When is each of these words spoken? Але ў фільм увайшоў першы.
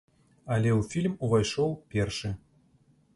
Але 0.53 0.69
ў 0.79 0.87
фільм 0.93 1.13
увайшоў 1.27 1.75
першы. 1.97 2.31